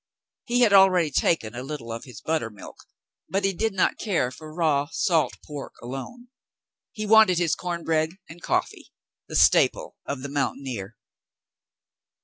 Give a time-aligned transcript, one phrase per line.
[0.45, 2.85] He had already taken a little of his buttermilk,
[3.29, 6.29] but he did not care for raw salt pork alone.
[6.91, 8.91] He wanted his corn bread and coffee,—
[9.29, 10.97] the staple of the mountaineer.